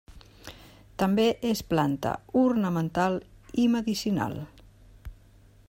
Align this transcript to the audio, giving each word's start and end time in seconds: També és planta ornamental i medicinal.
També 1.01 1.25
és 1.49 1.61
planta 1.73 2.13
ornamental 2.43 3.19
i 3.65 3.67
medicinal. 3.75 4.35